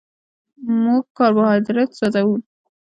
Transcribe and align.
موږ 0.83 1.03
کاربوهایډریټ 1.17 1.89
سوځوو 1.99 2.35